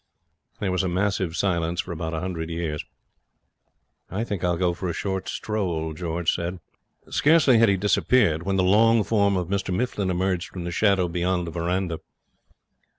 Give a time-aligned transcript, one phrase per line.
[0.59, 2.83] There was a massive silence for about a hundred years.
[4.09, 6.39] 'I think I'll go for a short stroll,' said George.
[7.11, 11.07] Scarcely had he disappeared when the long form of Mr Mifflin emerged from the shadow
[11.07, 11.99] beyond the veranda.